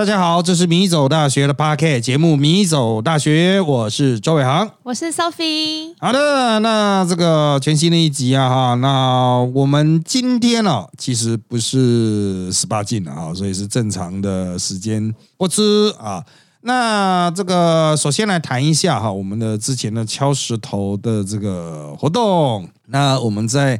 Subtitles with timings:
[0.00, 5.92] 大家好，这是米走大学的 p a r k 节目《米走大学》，我是周伟航，我是 Sophie。
[5.98, 15.62] 好的，那这个全新的一集啊，哈，那我们今天呢，其实不是十八禁了啊，所以是正常的时间播出
[15.98, 16.24] 啊。
[16.62, 22.66] 那这个首先来谈一下哈，我们的之前的敲石头的这个活动。
[22.86, 23.78] 那我们在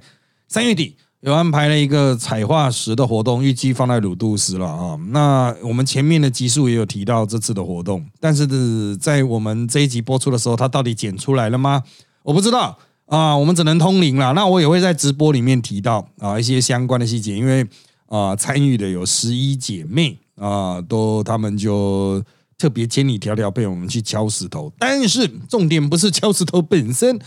[0.49, 0.97] 三月底。
[1.23, 4.99] 有安排了一个彩化石的活动，预计放在鲁杜斯了啊。
[5.09, 11.83] 那我们前面的集数也有提到这次的活动，但是在我们这一集播出的时候，它到底剪出来了吗？
[12.23, 13.37] 我不知道啊。
[13.37, 14.33] 我们只能通灵了。
[14.33, 17.67] 那我也会在直播里面提到啊一些相关的细节，因为
[18.07, 22.25] 啊参与的有十一姐妹啊，都他们就
[22.57, 24.73] 特别千里迢迢被我们去敲石头。
[24.79, 27.19] 但是重点不是敲石头本身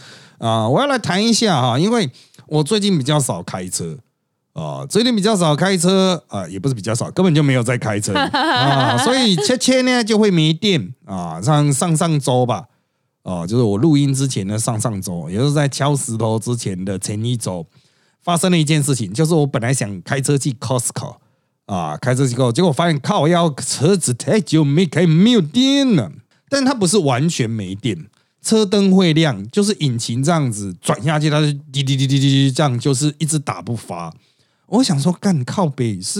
[0.45, 2.09] 啊，我要来谈一下哈，因为。
[2.47, 3.97] 我最近比较少开车
[4.51, 11.41] 啊，最近比较少开车啊，也不是比较少，根本就没有在开车 啊，所以切切呢就会没电啊。
[11.41, 12.65] 上上上周吧，
[13.23, 17.65] 啊，就是我录音之前的上上周，也就是在敲石头之前的前一周，
[18.21, 21.15] 发生了一件事情，就是我本来想开车去 Costco
[21.65, 26.11] 啊，开车去 Costco，结果发现靠，要车子太久没开，没有电了，
[26.49, 28.05] 但它不是完全没电。
[28.43, 34.13] 车灯会亮，就是引擎这样子转下去，它就滴滴滴滴滴滴这样，就是一直打不发。
[34.67, 36.19] 我想说，干靠北是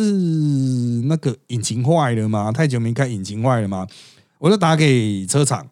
[1.06, 2.52] 那个引擎坏了吗？
[2.52, 3.86] 太久没开，引擎坏了吗？
[4.40, 5.68] 我就打给车厂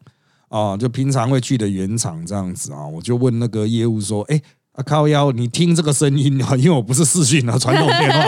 [0.50, 4.42] 啊，就平常会去的原厂这样子啊，我就问那个业务说：“哎，
[4.74, 8.26] 啊靠腰，你听这个声音啊， 因为我不是视讯啊，传统电话。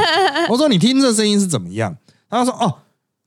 [0.49, 1.97] 我说你听这声音是怎么样？
[2.29, 2.79] 他说：哦。”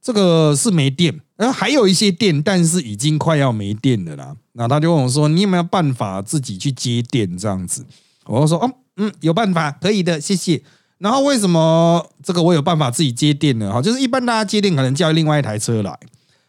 [0.06, 4.34] 这个是没电，然后还有一些电，但是已经快要没电了啦。
[4.52, 7.84] 那他就问我说：“你有没有办法自己去接电？”这样子，
[8.24, 10.62] 我就说：“哦，嗯，有办法，可以的，谢谢。”
[10.98, 13.72] 然后为什么这个我有办法自己接电呢？
[13.72, 15.98] 哈，就是一般大家接电可能叫另外一台车来，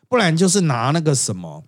[0.07, 1.63] 不然就是拿那个什么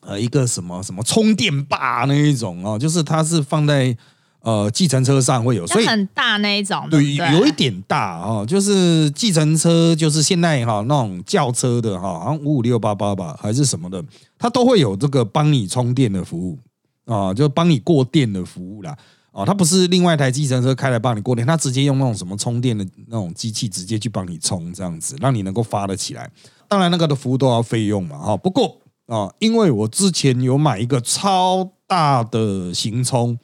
[0.00, 3.96] 呃一个什么什么充电霸那一种哦，就是它是放在。
[4.44, 14.04] 呃，计程车上会有，所以很大那一种，对，有一点大哦，就是计程车，就是现在哈那种轿车的哈，好像五五六八八吧，还是什么的，
[14.38, 16.58] 它都会有这个帮你充电的服务
[17.06, 18.94] 啊，就帮你过电的服务啦。
[19.32, 26.30] 哦，它不是另外一台计程车开来帮你过电，它直接用那种什么充电的那种机器直接去帮你充，这样子让你能够发得起来。
[26.68, 28.36] 当然，那个的服务都要费用嘛，哈。
[28.36, 28.76] 不过
[29.06, 33.38] 啊，因为我之前有买一个超大的行充。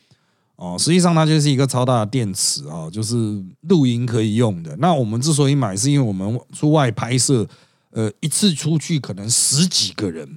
[0.60, 4.76] 哦，实际上它就是一个超大的电池啊，就是露营可以用的。
[4.76, 7.48] 那我们之所以买，是因为我们出外拍摄，
[7.93, 10.28] 呃，一次出去可能十几个人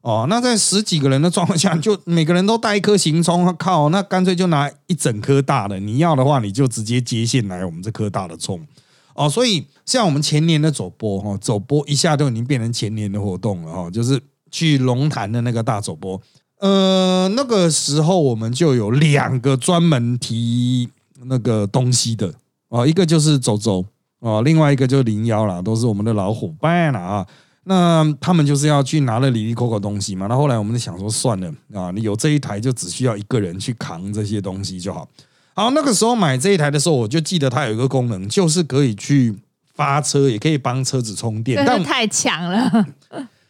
[0.00, 0.26] 哦。
[0.30, 5.78] 那在十几个人的状况下，就每个人都带一颗行充，靠，那干脆就拿一整颗大的。
[5.78, 8.66] 你要的话，你就直接接线来我们这颗大的充
[9.12, 9.28] 哦。
[9.28, 14.18] 所以像我们前年的走播哈，走播一下就已经变成前年的活动了哈，就是
[14.50, 16.18] 去龙潭的那个大走播。
[16.60, 20.88] 呃，那个时候我们就有两个专门提
[21.24, 22.32] 那个东西的
[22.68, 23.84] 哦，一个就是周周
[24.20, 27.26] 哦，另外一个就是零幺啦，都是我们的老伙伴了啊。
[27.64, 30.26] 那他们就是要去拿了里里扣扣东西嘛。
[30.26, 35.06] 那后来我们就想说，算了啊，你有这一台就只需要一个人去扛这些东西就好。
[35.54, 39.36] 好，那个时候买这一台的时候，我就记得它有一个功能，就是可以去
[39.74, 42.86] 发车，也可以帮车子充电，但太强了。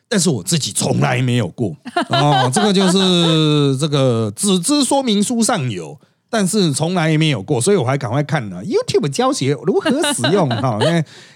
[0.08, 1.76] 但是我自己从来没有过
[2.08, 10.78] 哦， 这个就是这个只知说明书上有，但是从来也没有过，所以我还赶快看了 YouTube 教学如何使用 哈，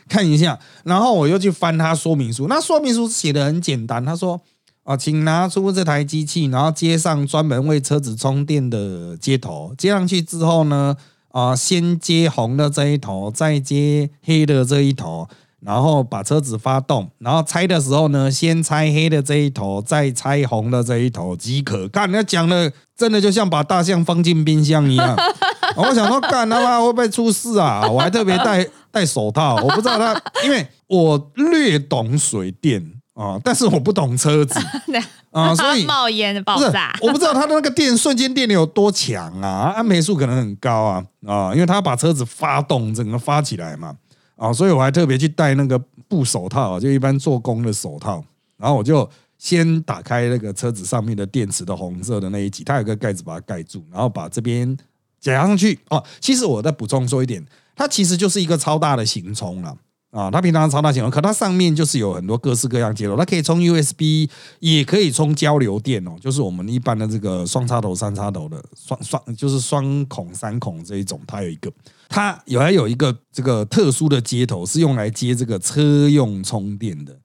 [0.09, 4.41] 看一下，然后我又去翻它说明书，那说明书写的很简单，他说
[4.85, 10.97] 啊，请拿出这台机器，然后接上专门为车子充电的接头，接上去之后呢，
[11.29, 15.29] 啊，先接红的这一头，再接黑的这一头。
[15.65, 21.87] 然后把车子发动，然后拆的时候呢，先拆黑的这一头，再拆红的这一头即可。
[21.89, 25.17] 干，那讲的真的就像把大象放进冰箱一样。
[25.77, 27.89] 我想说，干他妈会不会出事啊？
[27.89, 32.85] 我还特别戴戴手套，我不知道他，因为我略懂水电
[33.15, 34.59] 啊，但是我不懂车子
[35.31, 43.95] 啊， 所以冒烟爆炸，我不知道他的那个电瞬间电流有多强啊，安培数可能很高啊啊，因为他把车子发动，整个发起来嘛。
[44.43, 45.79] 啊，所以我还特别去戴那个
[46.09, 48.25] 布手套，就一般做工的手套。
[48.57, 49.09] 然后我就
[49.39, 54.77] 先打开那个车子上面的电池的红色的那一级，它有个盖子把它盖住，然后把这边
[55.21, 55.79] 夹上去。
[55.91, 57.45] 哦，其实我再补充说一点，
[57.77, 59.77] 它其实就是一个超大的行充了。
[60.13, 64.29] 啊它平常超大型，可它上面就是有很多各式各样接头，它可以充 USB，
[64.61, 71.73] 也可以充交流电哦，就是我们一般的这个双插头、三插头的双双，就是双孔、三孔这一种，它有一个，
[72.11, 77.17] 它有还有一个这个特殊的接头是用来接这个车用充电的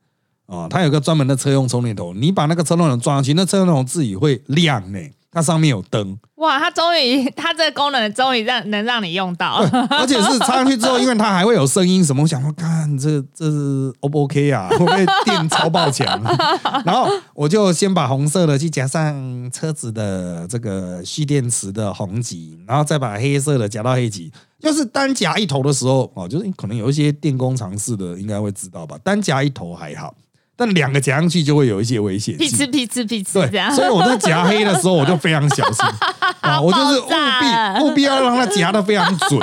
[0.46, 5.00] 啊，它有个专门的车用充电头，你把那个车用头装上去，那车用头自己会亮呢。
[5.38, 6.58] 它上面有灯，哇！
[6.58, 14.68] 它终于，它这个功能终于让能让你用到，而且是插上去之后，因为它还会有声音什么，我想说，看这这是 O 不 OK 啊？
[14.74, 16.08] 会不会电超爆强？
[16.84, 24.32] 然后我就先把红色的去夹上车子的这个蓄电池的红极，然后再把黑色的夹到黑极。
[24.60, 30.16] 就是单夹一头的时候哦，就是可能有一些电工尝试的应该会知道吧，单夹一头还好。
[30.58, 35.86] 但两个夹上去就会有一些危险，屁呲屁呲屁呲，对，所以我在夹黑的时候我就非常小心
[36.42, 39.40] 啊，我就是务必务必要让它夹的非常准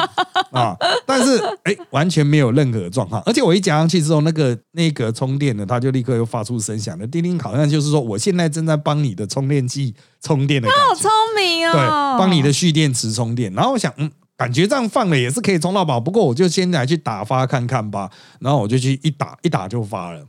[0.51, 0.77] 啊。
[1.07, 10.85] 但是哎，完全没有任何状况，而且我一夹上去之后，那个那个充电的，它就立刻又发出声响的叮叮，好像就是说我现在正在帮你的充电器充电的感觉。
[10.89, 11.73] 好聪明哦！
[11.73, 13.53] 对，帮你的蓄电池充电。
[13.53, 18.11] 然后我想，嗯，感觉这样放了也是可以充到饱，不过我就先来去打发看看吧。
[18.41, 20.21] 然后我就去一打一打就发了。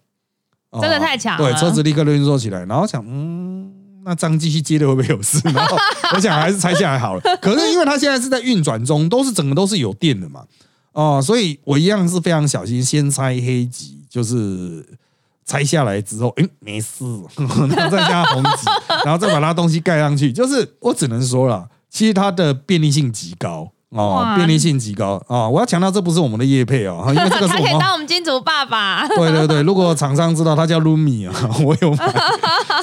[0.81, 3.71] 真的太强了，对，车子立刻运作起来，然后想，嗯，
[4.03, 5.39] 那张继续接的会不会有事？
[5.53, 5.77] 然后
[6.13, 7.21] 我想还是拆下来好了。
[7.41, 10.43] 可是因为它现在是在运转中，都是整个都是有电的嘛，
[10.93, 14.85] 哦，所以我一样是非常小心，先拆黑极，就是
[15.45, 17.03] 拆下来之后，哎，没事，
[17.37, 18.65] 然后再加红极，
[19.05, 23.71] 然后再把它东西盖上去，就是我只能说了，其实它的便利性极高。
[23.95, 25.47] 哦，便利性极高啊！
[25.47, 29.07] 我要强调，这不是我们的业配哦， 因为这个是他可以当我们金主爸爸。
[29.15, 31.33] 对对对，如果厂商知道他叫 Lumi 啊，
[31.63, 31.95] 我有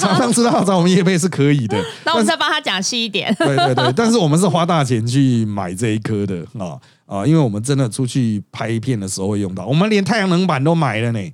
[0.00, 1.76] 厂商知道找我们业配是可以的。
[2.04, 3.34] 那我们再帮他讲细一点。
[3.38, 11.32] 对对对，但是我们是花大钱去买这一颗的啊啊，因为我们真的出去拍片的时候会用到，我们连太阳能板都买了呢。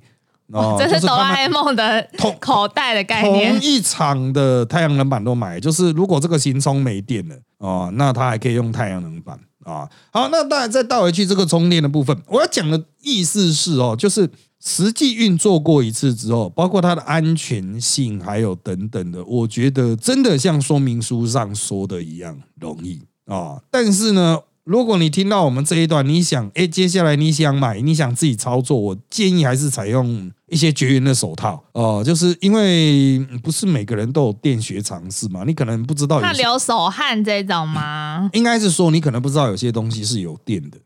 [0.51, 2.05] 哦，这是哆啦 A 梦的
[2.39, 3.53] 口袋的概念。
[3.53, 9.39] 同一场的太阳能板都买，就是如果这个行充没电了哦，那它还可以用太阳能板。
[9.63, 14.29] 啊，好，那当然再倒回去这个充电的部分，我要讲的意思是哦，就是
[14.59, 24.39] 实际运作过一次之后，包括它的安全性，还有等等的，我觉得真的像说明书上说的一样容易啊，但是呢。
[24.69, 36.19] 如果你听到我们这一段，你想，哎，接下来你想买，你想自己操作，我建议还是采用一些绝缘的手套哦，就是因为不是每个人都有电学常识嘛，你可能不知道。
[36.19, 38.29] 怕流手汗这种吗？
[38.33, 40.77] 应该是说你可能不知道有些东西是有电的，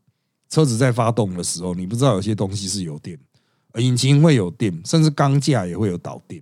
[0.50, 3.20] 车子在发动的时候，你不知道有些东西是有电，
[3.80, 6.42] 引擎会有电，甚至钢架也会有导电。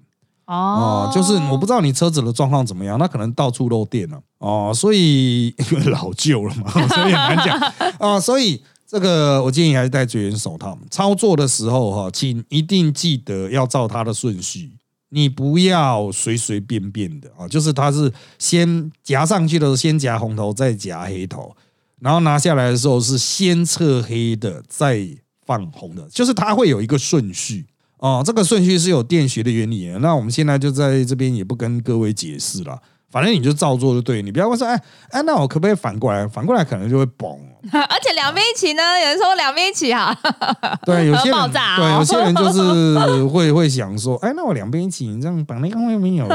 [0.54, 7.58] 哦，就是我不知道你车子的状况怎么样，那可能到处漏电了哦，所以因为老旧了嘛， 所以很难讲
[8.00, 8.20] 啊。
[8.20, 10.78] 所以这个我建议还是戴绝缘手套。
[10.90, 14.72] 操作的时候哈，请一定记得要照它的顺序，
[15.10, 17.48] 你不要随随便便的啊。
[17.48, 21.56] 就是它是先夹上去的时候，先夹红头，再夹黑头，
[22.00, 25.08] 然后拿下来的时候是先测黑的，再
[25.46, 27.68] 放红的，就是它会有一个顺序。
[28.02, 29.88] 哦，这个顺序是有电学的原理。
[30.02, 32.82] 那我们现在就在这边也不跟各位解释了，
[33.12, 34.24] 反正你就照做就对。
[34.24, 34.82] 你不要问说，哎
[35.12, 36.28] 哎，那我可不可以反过来？
[36.28, 37.30] 反过来可能就会崩。
[37.72, 38.82] 而且两边一起呢？
[39.00, 40.18] 有人说两边一起哈。
[40.84, 46.28] 对，有些人 对有些人就是会会想说，哎，那我两边一起，你这样绑那个外面有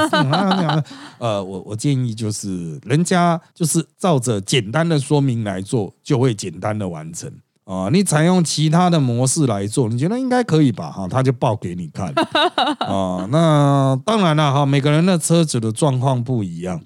[1.18, 7.28] 呃，我我建议就是，人家就是照着简单的说明来做，就会简单的完成。
[7.66, 10.88] 啊，你采用其他的模式来做，你觉得应该可以吧？
[10.88, 12.12] 哈，他就报给你看。
[12.78, 16.80] 啊，那当然了，哈，每个人的车子的状况不一样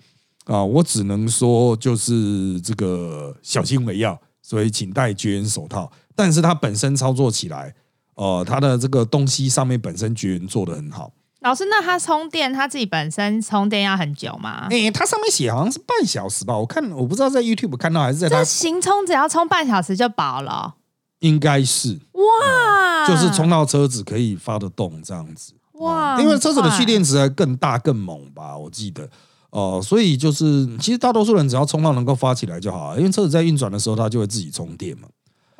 [0.47, 5.93] 啊，我只能说就是这个小心为要，所以请戴绝缘手套。
[6.17, 7.75] 但是它本身操作起来，
[8.15, 11.13] 呃，它的这个东西上面本身绝缘做的很好。
[11.41, 14.69] 老师，那它充电，它自己本身充电要很久吗？
[14.71, 16.57] 哎，它上面写好像是半小时吧？
[16.57, 20.75] 我看我不知道在 YouTube 看到还是在它行充，只要充半小时就饱了。
[21.21, 28.57] 应该是哇，就是充到车子可以发得动这样子哇，因为车子的蓄电池还更大更猛吧？
[28.57, 29.09] 我记得
[29.51, 35.09] 哦，所以就是其实大多数人只要充到能够发起来就好，因为车子在运转的时候它就会自己充电嘛。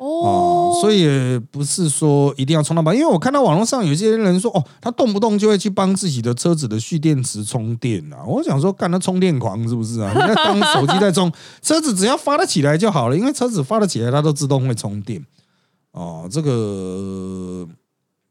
[0.03, 8.17] 哦，所以不是说一定要充到饱，因为我看到网络上有些人说，哦，他动不动就会去帮自己的车子的蓄电池充电啊。
[8.25, 10.11] 我想说，干他充电狂是不是啊？
[10.17, 11.31] 那当手机在充，
[11.61, 15.23] 车子只要发得起来就好了，因为车子发得起来，它都自动会充电。
[15.91, 17.67] 哦，这个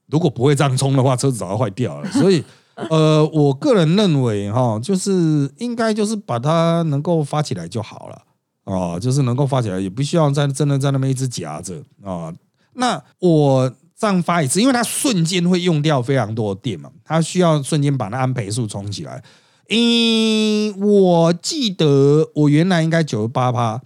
[0.08, 2.10] 如果不会这样充的话，车子早就坏掉了。
[2.10, 2.42] 所以，
[2.90, 8.22] 呃，我个人认为哈，就是应该就是把它能够发起来就好了。
[8.64, 12.32] 哦，就是能够发起来，也不需要在真的在那边一直夹着啊。
[12.74, 19.22] 那我这样发一次，因为它瞬间会用掉非常多的电嘛，它需要瞬间把那安培数充起来。
[19.68, 23.80] 嗯，我记得我原来应该九十八趴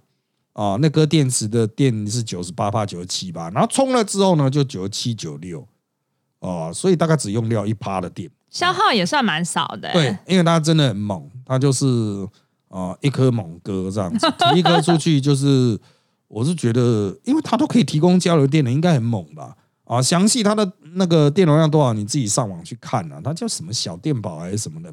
[0.52, 5.66] 啊，那颗电池的电是九十八趴九十七趴，然后充了之后呢，就九十七九六
[6.38, 9.92] 哦，所以大概只用掉一趴的电，消耗也算蛮少的。
[9.92, 11.84] 对，因为它真的很猛，它就是
[12.74, 15.78] 啊一颗猛哥这样子，提一颗出去就是，
[16.26, 19.54] 我是觉得，因为它都可以提供交流电的，应该很猛吧？
[19.84, 24.92] 啊，详细它的那个电容量多少，你自己上网去看啊，它叫什么小电宝还是什么的。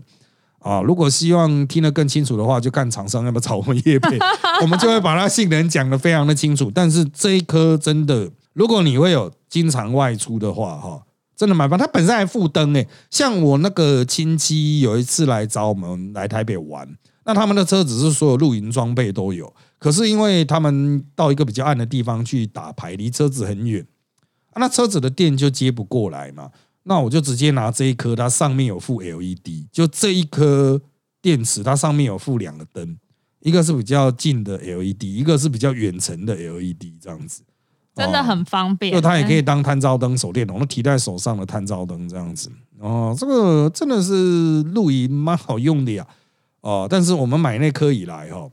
[0.59, 4.19] 啊，如果希望听得更清楚的话，就看厂商要不要找我们叶配，
[4.61, 6.69] 我们就会把它性能讲得非常的清楚。
[6.69, 11.01] 但是这一颗真的，如果你会有经常外出的话，哈，
[11.35, 11.79] 真的蛮棒。
[11.79, 16.87] 它本身还附灯诶，像我那个亲戚有一次来找我们来台北玩，
[17.23, 23.85] 那他们的车子是所有露营装备都有，可是因为他们到一个比较暗的地方去打牌，离车子很远，
[24.55, 26.49] 那车子的电就接不过来嘛。
[26.83, 30.81] 那我就直接拿这一颗，它上面有附 LED，就这一颗
[31.21, 32.97] 电池，它上面有附两个灯，
[33.41, 37.43] 一个是比较近的 LED，一个是比较远程的 LED，这样子
[37.95, 38.91] 真的很方便。
[38.91, 42.51] 就它也可以当探照灯、手电筒，那提在手上的探照灯这样子。
[42.79, 46.07] 哦，这个真的是露营蛮好用的呀。
[46.61, 48.47] 哦，但是我们买那颗以来哈，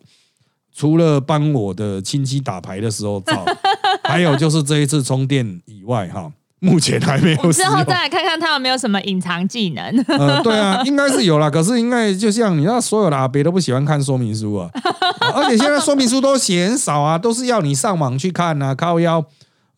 [0.75, 3.45] 除了帮我的亲戚打牌的时候照，
[4.05, 6.33] 还有就是这一次充电以外哈。
[6.61, 7.53] 目前还没有。
[7.53, 10.05] 之后再来看看他有没有什么隐藏技能。
[10.09, 11.49] 呃，对啊，应该是有啦。
[11.49, 14.69] 可是应该就像你知道，所有的阿伯都不喜欢看说明书啊，
[15.37, 19.25] 而且现在说明书都写很少啊，都是要你上网去看啊，靠腰。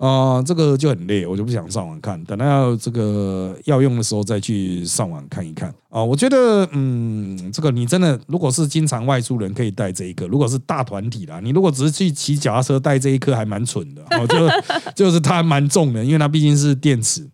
[0.01, 6.03] 啊，这个就很累，我就不想上网看，等到这个要用的时候再去上网看一看啊。
[6.03, 14.03] 我觉得，嗯，这个你真的如果是经常外出人，可以带这一个；如果是大团体啦，你如果只是去骑脚踏车带这一颗，还蛮蠢的。
[14.19, 14.49] 哦，就
[14.95, 17.29] 就是它蛮重的，因为它毕竟是电池。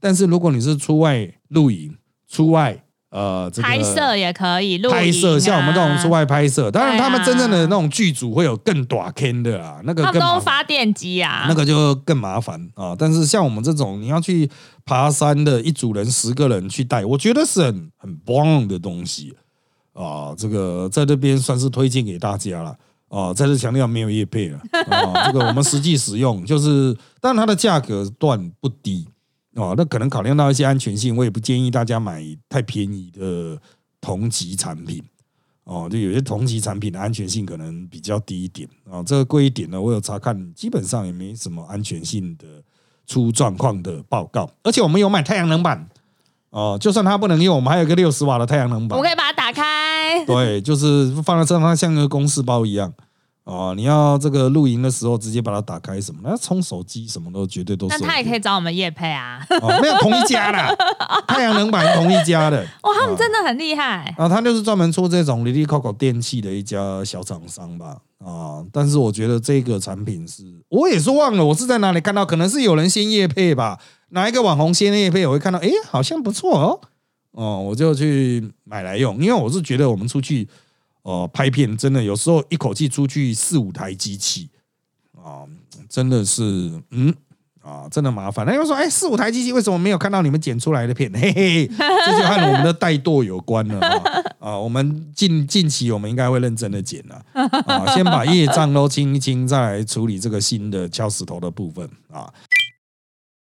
[0.00, 1.94] 但是如果你是出外露营、
[2.26, 2.82] 出外。
[3.08, 12.60] 呃，拍摄也可以，拍摄像我们这种出外拍摄，当然他们真正的那种剧组会有更短 K 的啊，那个更都发电机啊，那个就更麻烦。
[12.74, 12.96] 啊。
[12.98, 14.50] 但是像我们这种你要去
[14.84, 19.34] 爬山的一组人十个人去带，我觉得是很很棒的东西
[19.92, 20.34] 啊。
[20.36, 22.76] 这个在这边算是推荐给大家了
[23.08, 23.32] 啊。
[23.32, 24.58] 再次强调没有叶配了
[24.90, 29.06] 啊，这个我们实际使用就是，但它的价格段不低。
[29.56, 33.58] 哦，那可能考量到一些安全性，我也不建议大家买太便宜的
[34.00, 35.02] 同级产品。
[35.64, 39.02] 哦，就有些同级产品的安全性可能比较低一点啊。
[39.02, 42.46] 这个贵一点呢，我有查看，基本上也没什么安全性的
[43.04, 44.48] 出状况的报告。
[44.62, 45.88] 而且我们有买太阳能板
[46.50, 50.24] 哦，就算它不能用，我们还有一个六十瓦的太阳能板，我可以把它打开。
[50.24, 52.92] 对，就是放在车上，像个公式包一样。
[53.46, 56.20] 哦，你要这个露营的时候直接把它打开什么？
[56.24, 57.96] 那充手机什么都绝对都是。
[57.96, 59.38] 那他也可以找我们叶配啊。
[59.62, 60.76] 哦，没有同一家的，
[61.28, 62.60] 太阳能板同一家的。
[62.82, 64.12] 哇，他们真的很厉害。
[64.18, 67.98] 啊，他就是专门出这种 Lily Coco 电器的一家小厂商吧。
[68.18, 73.78] 啊，但是我觉得这个产品是，我也是忘了我是在哪里看到，可能是有人先叶配吧。
[74.08, 76.80] 哪一个网红先叶配，我会看到，哎，好像不错哦。
[77.30, 80.48] 哦，我就去买来用，因为我是觉得我们出去。
[81.06, 84.48] 哦，拍片真的有时候一口气出去四五台机器
[85.16, 85.46] 啊，
[85.88, 86.42] 真的是
[86.90, 87.14] 嗯
[87.62, 88.44] 啊，真的麻烦。
[88.44, 91.08] 那又说，哎，四五台机器为什么没有看到你们剪出来的片？
[91.14, 93.80] 嘿嘿，这就和我们的怠惰有关了
[94.40, 94.58] 啊。
[94.58, 97.24] 我们近近期我们应该会认真的剪了
[97.66, 102.28] 啊，先把业障都清一清，再来处理这个新的敲石头的部分啊。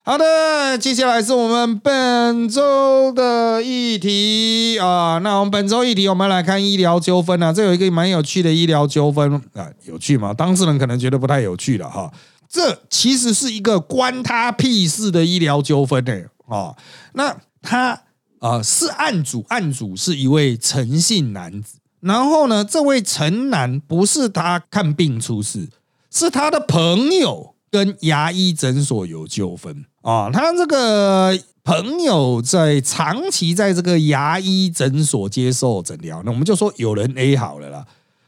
[0.09, 5.21] 好的，接下来是我们本周的议题啊。
[5.23, 7.53] 那我们本周议题，我们来看医疗纠纷啊。
[7.53, 10.33] 这有一个蛮有趣的医疗纠纷啊，有趣吗？
[10.33, 12.11] 当事人可能觉得不太有趣了哈。
[12.49, 16.15] 这其实是一个关他屁事的医疗纠纷呢
[16.47, 16.75] 啊。
[17.12, 18.00] 那他
[18.38, 21.81] 啊是案主，案主是一位陈姓男子。
[22.00, 25.69] 然后呢，这位陈男不是他看病出事，
[26.11, 29.85] 是他的朋友跟牙医诊所有纠纷。
[30.02, 37.85] 啊，他这个朋友在长期在这个牙医诊所接受诊疗，那我们就说有人 A 好了啦。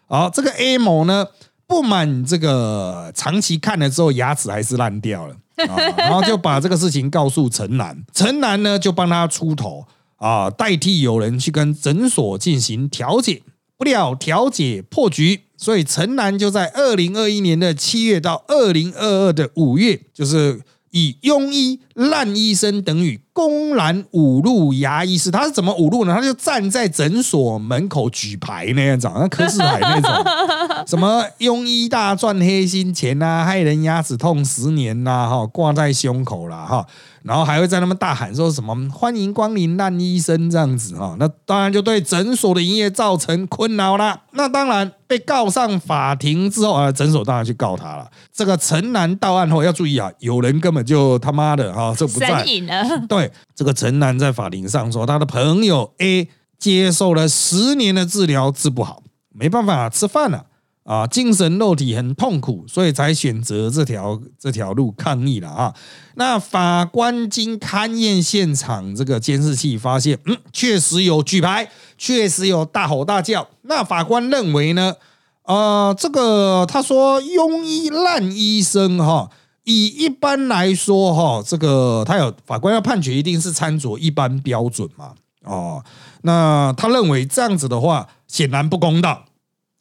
[0.07, 1.27] 好，这个 A 某呢
[1.67, 5.35] 不满这个长期看了之后牙齿还是烂掉了
[5.69, 9.87] 啊， 然后就把这个事情告诉陈楠，陈楠呢就帮他出头
[10.17, 13.43] 啊，代替有人去跟诊所进行调解，
[13.79, 20.61] 不料调解破局，所以陈楠就在二零二一年的七月到二零二二的五月，就是。
[20.91, 26.15] 以庸医、烂医生等于公然侮辱牙医师，他是怎么侮辱呢？
[26.15, 30.11] 他就站在诊所门口举牌那样，长那柯世海那种，
[30.87, 36.87] 什么庸医大赚黑心钱啊，害人牙齿痛十年呐，哈，挂在胸口了哈。
[37.23, 44.19] 然后还会在那边大喊说什么“欢迎光临烂医生”这样子哈，那当然就对诊所的营业造成困扰啦。
[44.33, 48.11] 那当然被告上法庭之后啊，诊所当然去告他了。
[48.33, 52.43] 这个陈南到案后要注意啊，有人根本就他妈的哈，这不在。
[52.43, 52.45] 了。
[53.09, 60.45] 对，这个陈楠在法庭上说，他的朋友 A 接受了十年的治疗治不好，没办法吃饭了啊，
[60.91, 65.73] 啊精神肉体很痛苦，所以才选择这条这条路抗议了啊。
[66.17, 73.47] 那法官经勘验现场这个监视器，发现嗯，确实有举牌，确实有大吼大叫。
[73.63, 74.97] 那法官认为呢？
[75.45, 79.31] 呃，这个他说庸医烂医生哈，
[79.63, 85.13] 以一般来说哈，这个他有法官要判决，一定是参照一般标准嘛。
[85.45, 85.83] 哦，
[86.23, 89.25] 那他认为这样子的话，显然不公道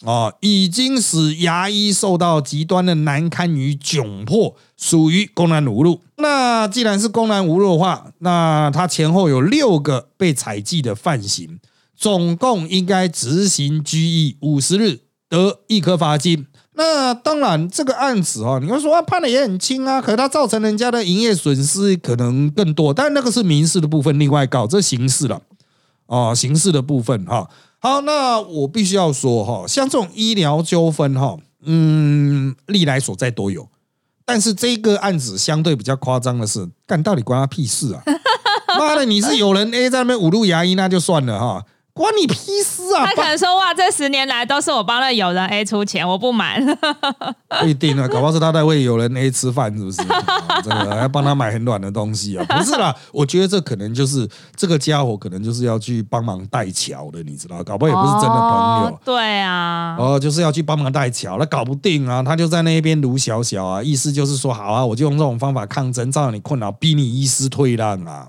[0.06, 6.02] 哦，已经使牙医受到极端的难堪与窘迫，属于公然侮辱。
[6.18, 11.60] 那既然是公然侮辱的话，那他前后有六个被采记的犯行，
[11.96, 15.00] 总共应该执行拘役五十日。
[15.30, 25.40] 得一颗罚金，那当然这个案子哦，你会说判的也很轻啊，可是它造成人家的营业损失可能更多，但那个是民事的部分，另外告这刑事了
[26.10, 27.50] 哦，刑事的部分哈。
[27.80, 33.70] 好，那我必须要说哈，像这种医疗纠纷哈，嗯，历来所在都有，
[34.26, 38.04] 但是这个案子相对比较夸张的是，干到底关他屁事啊？
[38.78, 41.64] 妈的，你是有人 A 在那边侮辱牙医，那就算了哈。
[41.94, 43.06] 关你屁事啊！
[43.06, 46.64] 他可能说：“哇，这十年来都是我帮了友人 A 出钱，我不满。
[47.62, 49.98] ”不一定啊，搞不好是他在为友人 A 吃饭，是不是？
[50.64, 52.46] 真的 要帮他买很软的东西啊？
[52.48, 57.62] 不是啦，我觉得这可能就是这个家伙，可能就是要去帮忙带桥的，你知道？
[57.64, 59.00] 搞不好也不是真的朋友。
[59.04, 68.28] 对啊，哦，就是要去帮忙带桥，那搞不定啊，他就在那边卢小小啊，意思就是说，好啊，我就用这种方法抗争，造成你困扰，逼你医师退让啊。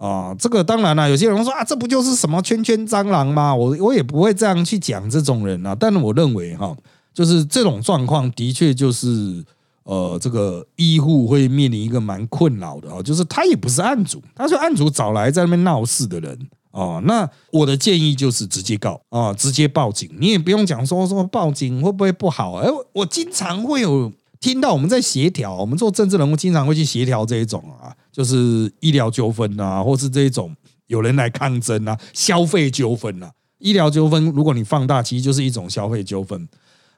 [0.00, 3.54] 啊，这个当然了，有些人说啊，这不就是什么圈圈蟑螂吗？
[3.54, 5.76] 我我也不会这样去讲这种人啊。
[5.78, 6.74] 但是我认为哈，
[7.12, 9.44] 就是这种状况的确就是
[9.82, 13.02] 呃，这个医护会面临一个蛮困扰的啊。
[13.02, 17.02] 就是他也不是案主，他是案主找来在那边闹事的人哦。
[17.04, 22.54] 那我的建议就是直接告啊，直接报警，你也不用讲说说报警会不会不好？
[22.54, 24.10] 哎，我经常会有。
[24.40, 30.54] 听到我们在协调，我们做政治人物经常会去协调这一种啊，就是医疗纠纷啊，或是这种
[30.88, 33.30] 有人来抗争啊，消费纠纷啊，
[33.60, 36.46] 医疗纠纷，如果你放大，其实就是一种消费纠纷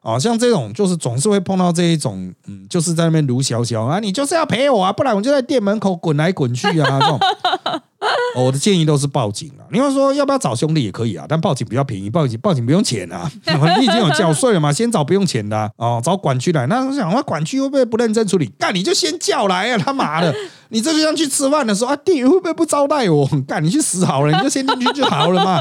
[0.00, 0.18] 啊。
[0.18, 7.20] 像这种就是总是会碰到这一种，嗯，就是在那边卢小小啊，你就是要陪我啊，不然我就在店门口滚来滚去啊，这种。
[8.34, 9.62] 我的建议都是报警啊！
[9.70, 13.30] 你要说要不要找兄弟也可以啊，但报警比较便宜，报警报警不用钱啊，
[13.78, 16.66] 你已经有缴税了嘛，先找不用钱的哦，找管区来。
[16.66, 18.46] 那我想，那管区会不会不认真处理？
[18.58, 20.34] 干你就先叫来啊，他妈的！
[20.70, 23.28] 你这就像去吃饭的时候啊，店员会不会不招待我？
[23.46, 25.60] 干你去死好了，你就先进去就好了嘛。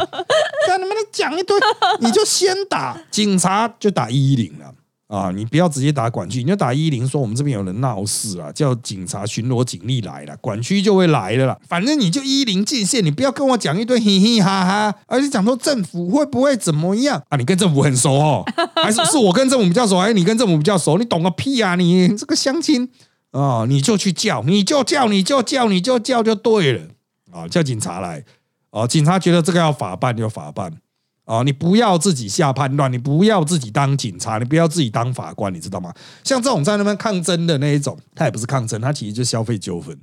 [0.65, 1.57] 干你们讲一堆，
[1.99, 4.73] 你就先打警察，就打一一零了。
[5.11, 11.59] 啊，你不要直接打管区，你就打一零，说我们这边有人闹事啊，叫警察巡逻警力来了，管区就会来了啦。
[11.67, 17.35] 反正你就一零进线，你不要跟我讲一堆嘻嘻哈哈，而且讲说政府会不会怎么样啊？
[17.35, 18.45] 你跟政府很熟哦，
[18.81, 20.97] 还是是我跟政府比较熟，还是你跟政府比较熟？
[20.97, 21.75] 你懂个屁啊！
[21.75, 22.89] 你这个相亲
[23.31, 26.81] 啊，你就去叫，你就叫，你就叫，你就叫就对了
[27.33, 27.45] 啊！
[27.49, 28.23] 叫警察来
[28.69, 30.71] 啊，警察觉得这个要法办就法办。
[31.25, 35.93] 啊，你不要自己下判断，你不要自己当警察，你不要自己当法官，你知道吗？
[36.23, 39.97] 像这种在那边抗争的那一种，他也不是抗争，他其实就消费纠纷。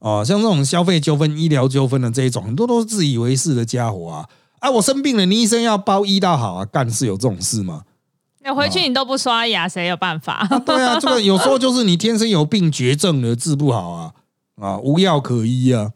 [0.00, 4.28] 哦，像这种消费纠纷、医疗纠纷的这一种，很多都是自以为是的家伙啊！
[4.60, 7.82] 啊，我生病了，你医生要包医到好啊，干是有这种事吗？
[8.40, 10.46] 那回去你都不刷牙，谁有办法？
[10.64, 14.12] 对啊，这个有时候就是你天生有病、绝症了，治不好啊，
[14.60, 15.90] 啊，无药可医啊，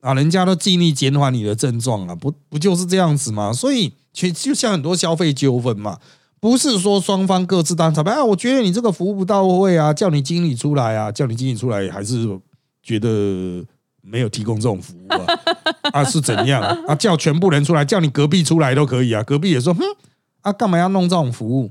[0.00, 3.52] 啊，人家都尽力减缓你的症状啊，不不就是这样子吗？
[3.52, 3.92] 所以。
[4.12, 5.96] 其实就像很多消费纠纷嘛，
[6.40, 12.28] 不是说双方各自当裁判啊，我觉得你这个服务不到位啊，叫你经理出来啊，叫你经理出来，还是
[12.82, 13.64] 觉得
[14.02, 15.24] 没有提供这种服务啊？
[15.94, 16.94] 啊是怎样啊？
[16.96, 19.84] 叫全部人出来，叫你隔壁出来都可以啊，隔壁也说，哼，
[20.40, 21.70] 啊干嘛要弄这种服务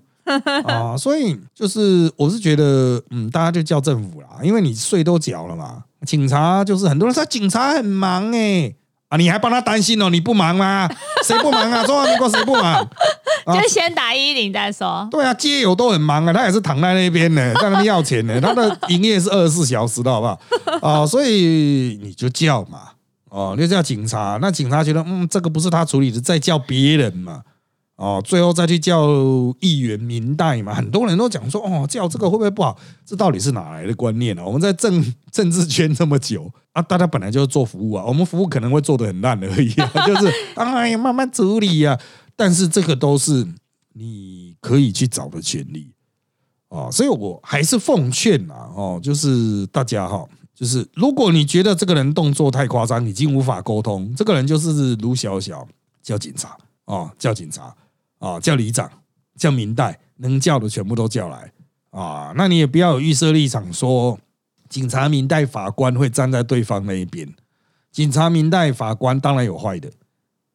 [0.66, 0.96] 啊？
[0.98, 8.74] 所以就是我是觉得，嗯，大家就叫政府啦，因为你税都缴了嘛，警察就是很多人说警察很忙哎。
[9.10, 9.18] 啊！
[9.18, 10.08] 你还帮他担心哦？
[10.12, 10.88] 你不忙吗？
[11.26, 11.84] 谁不忙啊？
[11.84, 12.88] 中华民国谁不忙？
[13.48, 15.08] 就先打一零再说。
[15.10, 18.40] 对啊，街友都很忙啊，他也是躺在那边呢，在那边要钱呢。
[18.40, 20.40] 他的营业是二十四小时的，好不好？
[20.88, 22.82] 啊，所以你就叫嘛，
[23.30, 24.38] 哦，你就叫警察。
[24.40, 27.42] 那警察觉得，嗯，这个不是他处理的，再叫别人嘛。
[28.00, 29.10] 哦，最后再去叫
[29.60, 32.80] 议员民代嘛，很多人都讲说，哦，叫这个会不会不好？
[33.06, 34.42] 这到底是哪来的观念呢？
[34.46, 42.00] 我们在政政治圈这么久啊，大家本来就是做服务啊，我们服务可能会做的很烂而已，啊 就是哎呀慢慢处理呀。
[42.38, 43.46] 但是这个都是
[43.92, 45.92] 你可以去找的权利
[46.70, 55.68] 啊，所以我还是奉劝啊，哦，就是大家哈，就是如果你觉得这个人动作太夸张，已经无法沟通，这个人就是卢小小
[56.02, 57.76] 叫警察哦，叫警察
[58.20, 58.90] 啊，叫里长，
[59.36, 61.52] 叫明代，能叫的全部都叫来
[61.90, 62.32] 啊。
[62.38, 64.20] 那你也不要有预设立场，说
[64.70, 67.34] 警察、明代、法官会站在对方那一边。
[67.92, 69.92] 警察、明代、法官当然有坏的，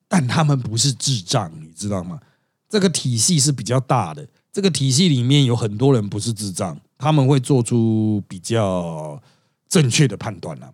[0.06, 2.20] 但他们不是智障，你知道吗？
[2.68, 9.20] 这个体系是比较大的，这个体系里面有很多人不是智障，他们会做出比较
[9.68, 10.72] 正确的判断啊。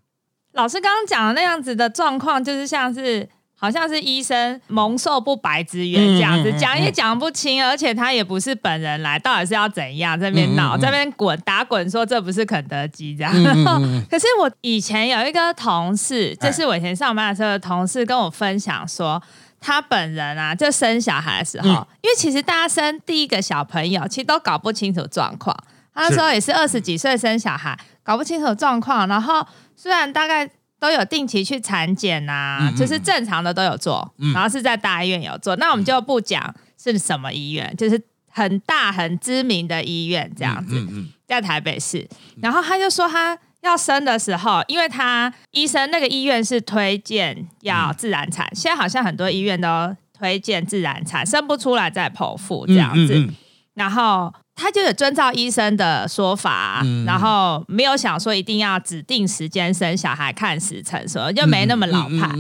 [0.53, 3.29] 老师刚刚讲的那样子的状况，就是像是
[3.61, 13.33] 好像是医生蒙受不白之冤这样子，嗯嗯嗯讲也讲不清，而且他也不是本人来，到底是要怎样在那边闹，嗯嗯嗯在那边滚打滚，说这不是肯德基这样。
[14.11, 19.23] 可是我以前有一个同事，哎就是我以前上班的时候的同事跟我分享说，
[19.61, 25.55] 他本人啊，就生小孩的时候，嗯因为其实大家生第一个小朋友，其实都搞不清楚状况。
[25.93, 29.07] 他那时候也是二十几岁生小孩，搞不清楚状况。
[29.07, 29.47] 然后
[29.77, 30.49] 虽然大概
[30.81, 34.33] 都有定期去产检呐、嗯嗯就是正常的都有做，嗯。
[34.33, 35.55] 然后是在大医院有做。
[35.57, 40.85] 那我们就不讲是什么医院，就是很大很知名的医院这样子。
[41.29, 42.09] 在台北市，
[42.43, 53.29] 然后他就说他要生的时候，因为他医生那个医院是推荐要自然产，现在好像很多医院都推荐自然产，生不出来再剖腹这样子，
[53.75, 54.33] 然后。
[54.61, 57.05] 他就有遵照医生的说法，嗯。
[57.07, 62.31] 然后没有想说一定要指定时间生小孩看时辰什么，就没那么老派。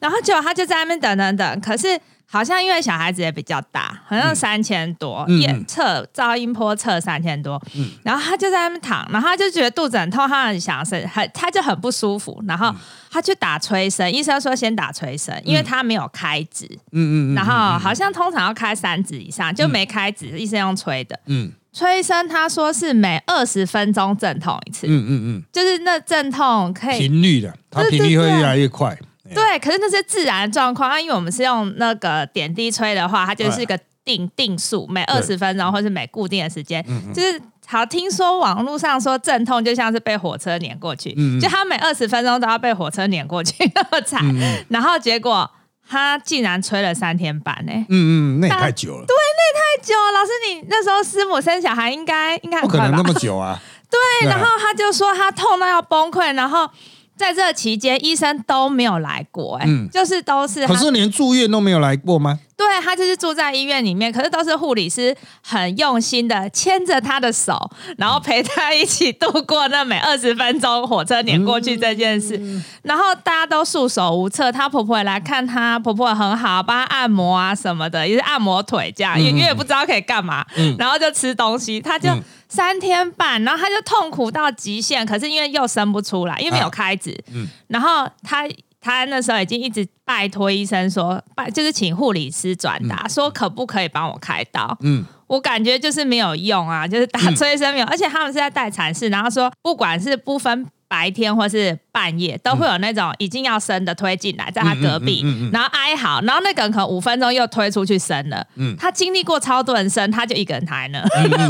[0.00, 2.00] 然后结果他就在那边等等等，可是
[2.30, 7.90] 好像因为小孩子也比较大，好像三千多，嗯也测噪音波测三千多，嗯。
[8.02, 12.74] 然后他就在那边躺，然后他就觉得肚子很痛，他很想生，很他就很不舒服，然后
[13.10, 21.18] 他去打催生，医生说先打催生，因为他没有开指，嗯嗯嗯，然后好像通常要开三指以上，就没开指，医生用吹的。
[21.26, 25.42] 嗯催生他说是每二十分钟阵痛一次，嗯嗯嗯。
[25.52, 28.90] 就是那阵痛可嗯，以频率的，它频率会越来越快。
[28.90, 28.98] 哎
[29.34, 41.40] 对，可是那是自然状况啊，因为我们是用那个点滴吹的话，它就是一个定定数，每二十分钟或是每固定的时间，嗯就是好听说网络上说阵痛就像是被火车碾过去，嗯嗯。
[41.40, 44.24] 就他每二十分钟都要被火车碾过去那么惨，
[44.70, 45.48] 然后结果
[45.88, 53.02] 他竟然吹了三天半呢、嗯嗯，那也太久了，对，那也太久了，老师，你那时候师母生小孩应该应该不可能那？
[53.02, 53.58] 么久啊。
[53.90, 56.68] 对，然后他就说他痛到要崩溃，然后
[57.16, 62.38] 在这期间医生都没有来过、哎、嗯就是都是可是连住院都没有来过吗？
[62.58, 67.56] 对他就是住在医院里面，可是都是护理师很用心的牵着他的手，
[67.96, 72.36] 然后陪他一起度过那每二十分钟火车碾过去这件事。
[72.82, 80.74] 然后大家都束手无策，她婆婆也来看她，婆婆很好，帮她按摩啊什么的，也是按摩腿这样，因为因为也不知道可以干嘛，嗯。
[80.76, 82.22] 然后就吃东西，她就嗯。
[82.50, 87.46] 三天半，然后她就痛苦到极限，可是因为又生不出来，因为没有开指，嗯。
[87.68, 88.48] 然后她
[88.80, 94.76] 她那时候已经一直拜托医生说，拜就是请护理师转达，说可不可以帮我开刀。
[94.80, 95.04] 嗯。
[95.28, 108.46] 我感觉就是没有用啊，就是打催生没有，而且他们是在待产室，然后说不管是不分白天或是半夜，都会有那种已经要生的推进来，在他隔壁，嗯嗯嗯嗯嗯然后哀嚎，然后那个人可能五分钟又推出去生了。
[108.56, 111.04] 嗯他经历过超多人生，他就一个人抬呢。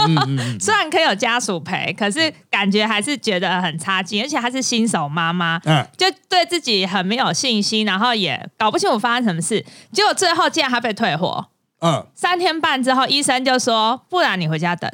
[0.61, 11.47] 虽然可以有家属陪，可是感觉还是觉得很差劲，而且她是新手妈妈，嗯，就对自己很没有信心，然后也搞不清楚发生什么事，结果最后竟然她被退货。
[11.81, 14.91] 嗯三天半之后，医生就说：“不然你回家等。”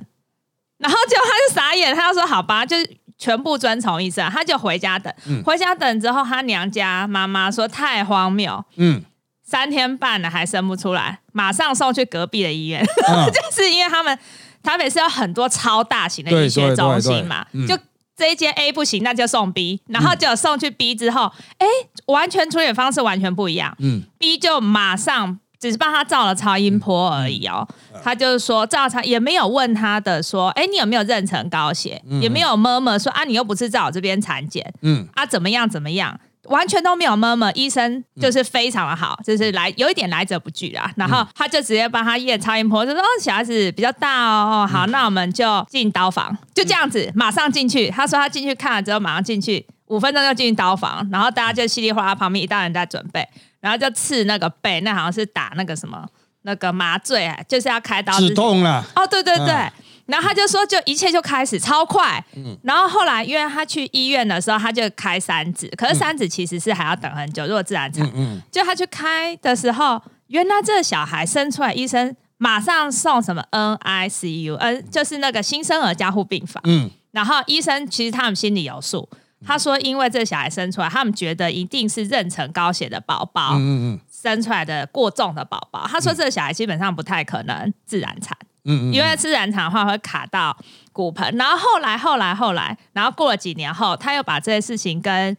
[0.76, 5.12] 然后结果他就傻眼，他就说：“好吧，就是全部遵从医生。”他就回家等。
[5.26, 9.02] 嗯回家等之后，他娘家妈妈说：“太荒谬，嗯
[9.42, 14.18] 三天半了还生不出来，马上送去隔壁的医院。”嗯， 就是因为他们
[14.62, 17.78] 台北是有很多超大型的对医学中心嘛，就
[18.16, 21.66] 这一间 A 不行，那就送 B，然后就送去 B 之后，哎、
[22.06, 23.76] 完全处理方式完全不一样。
[23.80, 34.72] 嗯 B 就马上只是帮他照了超音波而已哦，嗯他就是说照超也没有问他的说，哎，你有没有妊娠高血，也没有摸摸说啊，你又不是在我这边产检。
[34.82, 35.06] 嗯。
[35.14, 36.18] 啊，怎么样怎么样。
[36.48, 40.92] 完全都没有摸摸，医生就是非常的好，就是来有一点来者不拒啦。
[40.94, 47.88] 然后他就直接帮他验超音波，就说哦小孩子比较大哦，哦好，那我们就进刀房，就这样子马上进去。
[47.88, 53.26] 他说他进去看了之后马上进去，五分钟就进刀房，然后大家就稀里哗啦，旁边一大人在准备，
[53.64, 56.06] 然后就刺那个背，那好像是打那个什么
[56.42, 58.84] 那个麻醉，啊，就是要开刀之止痛了。
[58.94, 59.46] 哦，对对对。
[59.46, 59.72] 嗯
[60.06, 62.22] 然后他就说，就一切就开始超快。
[62.62, 68.06] 然后后来，因为他去医院的时候，他就开三指，可是三指其实是还要等很久，如果自然产。
[68.14, 76.62] 嗯就他去开的时候，原来这个小孩生出来，医生马上送什么 NICU，呃，就是那个新生儿加护病房。
[76.66, 79.08] 嗯然后医生其实他们心里有数，
[79.46, 85.86] 他说，因为这小孩生出来，他们觉得一定是妊娠高血的宝宝嗯嗯生出来的过重的宝宝。
[85.86, 90.56] 他说，这个小孩基本上不太可能自然产，嗯嗯，因为自然产的话会卡到
[90.92, 91.36] 骨盆。
[91.36, 95.36] 然后后来后来后来，然后过了几年后，他又把这些事情跟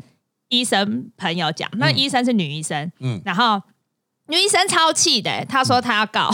[0.49, 3.61] 医生朋友讲，那医生是女医生，嗯然后。
[4.27, 6.31] 女医生超气的、她说她要告，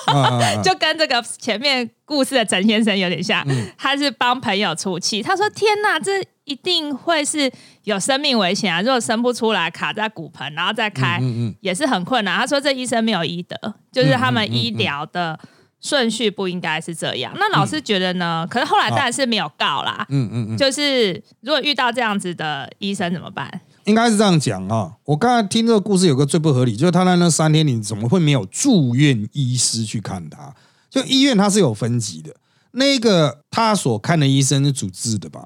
[0.64, 5.22] 就跟这个前面故事的陈先生有点像，嗯他是帮朋友出气。
[5.22, 7.50] 他说：“天哪，这一定会是
[7.84, 8.80] 有生命危险啊！
[8.80, 13.56] 如果生不出来，卡在骨盆，然后再开，嗯嗯也是很困难。”他说：“这医生没有医德，
[13.92, 15.38] 就是他们医疗的
[15.80, 18.46] 顺序不应该是这样。”那老师觉得呢？
[18.48, 20.06] 可是后来当然是没有告啦。
[20.08, 23.60] 嗯嗯嗯，就是如果遇到这样子的医生怎么办？
[23.86, 24.92] 应该是这样讲啊。
[25.04, 30.54] 我刚才听这个故事有个最不合理，就是他在那三天，里怎么会没有住院医师去看他？
[30.88, 32.34] 就医院它是有分级的，
[32.72, 35.44] 那个他所看的医生是主治的吧？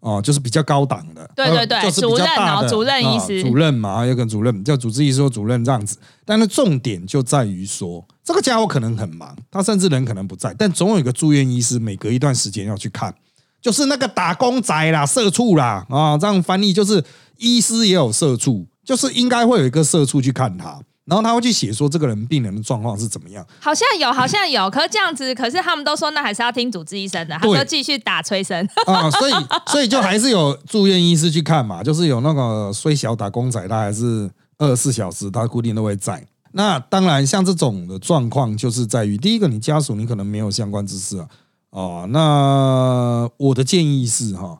[0.00, 5.98] 哦，就是比较高档的，对对对呃就是比较大的主任哦主任医师啊主任嘛，有个主任叫主治医师或主任这样子。
[6.24, 13.12] 但是重点就在于说，这个家伙可能很忙，他甚至人可能不在，但总有一个住院医师，每隔一段时间要去看。
[13.60, 17.04] 就是那个打工仔啦、社畜啦啊，这样翻译就是
[17.38, 23.44] 医师也有社畜，就是应该会有一个社畜去看他，然后他会去写说这个人病人的状况是怎么样。
[23.60, 27.34] 好像有，好像有，可是这样子，可是他们都说那还是要听主治医生的。
[27.36, 29.32] 他对说继续打催生， 啊，所以
[29.66, 36.26] 所以就还是有住院医师去看嘛，就是有那个虽小打工仔，他还是二十四小时，他固定都会在。
[36.52, 41.28] 那当然，像这种的状况，就是在于第一个，你家属你可能没有相关知识啊，
[41.70, 44.58] 哦，那我的建议是哈，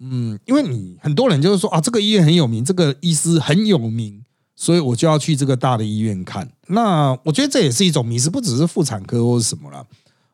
[0.00, 4.22] 嗯，因为你很多人就是说啊，这个医院很有名，这个医师很有名，
[4.54, 6.48] 所以我就要去这个大的医院看。
[6.68, 9.84] 那我觉得这也是一种迷失，不只是妇产科或是什么啦，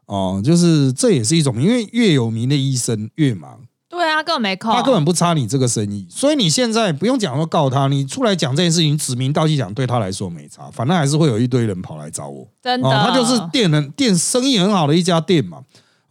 [0.07, 12.46] 哦，就是这也是一种，因为越有名的医生越忙，对啊，根本没空，他根本不差你这个生意，所以你现在不用讲说告他，你出来讲这件事情，指名道姓讲，对他来说没差，反正还是会有一堆人跑来找我。
[12.61, 15.62] 真的，哦，他就是店人店生意很好的一家店嘛。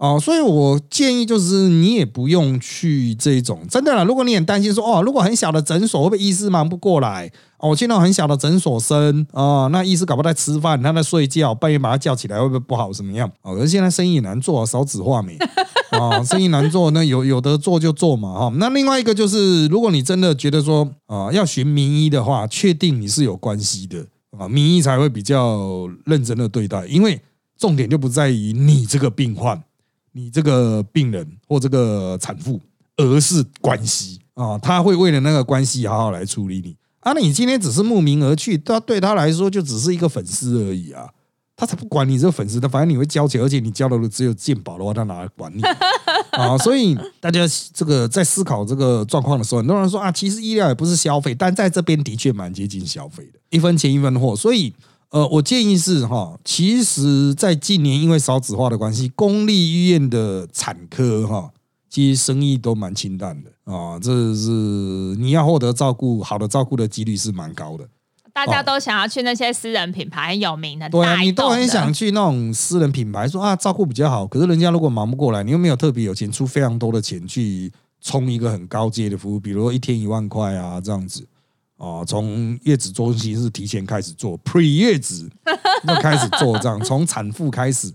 [0.04, 4.04] 哦，所以我建议就是你也不用去这种真的啦。
[4.04, 7.32] 如果你很担心说哦，如果很小的诊所会不会医师忙不过来？
[7.58, 12.92] 哦，我去那种很小的诊所生啊、那医师搞不好在吃饭，他在睡觉，半夜把他叫起来会不会不好？
[12.92, 13.32] 怎么样？
[13.44, 15.38] 哦，可是现在生意也难做，少子化没
[15.92, 24.06] 啊， 生意难做，那有有的做就做嘛哈、那另外一个就是，如果你真的觉得说啊、要寻名医的话，确定你是有关系的
[24.38, 27.22] 啊，名医才会比较认真的对待，因为
[27.58, 29.64] 重点就不在于你这个病患。
[30.14, 32.60] 你这个病人或这个产妇，
[32.98, 37.12] 而是关系啊，他会为了那个关系好好来处理你啊。
[37.14, 41.10] 那你今天只是慕名而去，他对他来说就只是一个粉丝而已啊，
[41.56, 45.62] 他才不管你这个粉丝的，反正你会交钱，而且你交的只有健保的话，他哪来管你
[46.38, 46.58] 啊？
[46.60, 47.42] 所以大家
[47.74, 54.74] 这个在思考这个状况的时候，很多人说啊，其实医疗也不是消费，但在这边的确蛮接近消费的，一分钱一分货，所以。
[55.14, 61.52] 呃，我建议是哈，其实，在近年因为少子化的关系，公立医院的产科哈，
[61.88, 64.00] 其实生意都蛮清淡的啊。
[64.00, 67.88] 这是你要获得照顾，好的照顾的几率是蛮高的。
[68.34, 77.72] 大家都想要去那些私人品牌很有名的，对啊，你都很想去那种私人品牌，说啊照顾比较好，可是人家如果忙不过来，你又没有特别有钱出非常多的钱去
[78.02, 81.24] 冲一个很高阶的服务，比如说一天一万块啊这样子。
[81.84, 85.30] 哦，从月子中心是提前开始做 pre 月子
[85.86, 87.90] 就开始做这样，从产妇开始，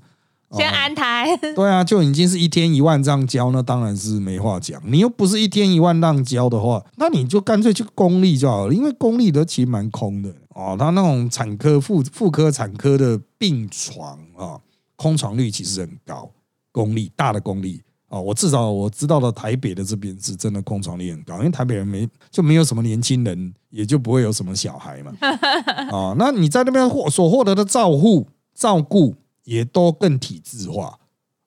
[0.48, 4.78] 哦先安胎，对啊，就已经是一天一万这样交，那当然是没话讲。
[4.84, 10.76] 你又不是一天一万这样交的话，那你就干脆去公立就好了，因为公立的其实蛮空的哦。
[10.78, 14.60] 他那种产科妇妇科产科的病床啊，
[14.96, 16.30] 空床率其实很高，
[16.70, 17.80] 公立大的公立。
[18.08, 25.12] 哦，我至少我知道的台北的这边是真的空床率很高，因为台北人没就没有什么年轻人，也就不会有什么小孩嘛。
[25.92, 30.98] 啊，那你在那边获所获得的照护照顾也都更体制化，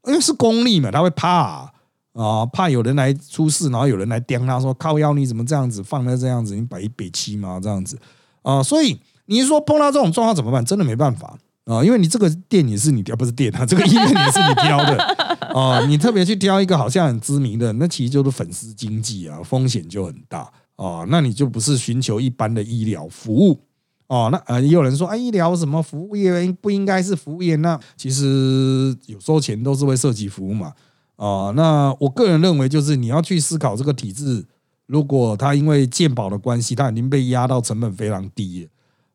[0.08, 1.74] 因为是公立嘛，他会怕
[2.13, 7.60] 啊，怕有人来出事，然后有人来刁他说靠腰你怎么这样子放在这样子，你摆一北七嘛？
[7.60, 7.97] 这样子
[8.43, 10.63] 啊，所以你说碰到这种状况怎么办？
[10.63, 23.60] 真的没办法啊，因为你这个店也是你挑，不是店啊，这个医院也是你挑的啊， 你特别去挑一个好像很知名的，那其实就是粉丝经济啊，风险就很大啊，那你就不是寻求一般的医疗服务。
[24.08, 27.56] 哦，那呃，也有人说，啊，医疗什么服务业不应该是服务业？
[27.56, 30.74] 那其实有收钱都是会涉及服务嘛。
[31.16, 34.44] 啊、那我个人认为，就是你要去思考这个体制，
[34.88, 38.70] 如果它因为健保的关系，它已经被压到成本非常低了，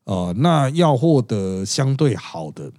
[0.05, 2.73] 呃，那要获得相对好的